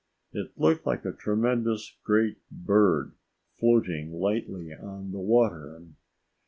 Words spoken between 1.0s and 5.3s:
a tremendous great bird, floating lightly on the